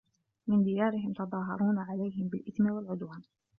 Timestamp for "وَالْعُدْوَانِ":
2.71-3.21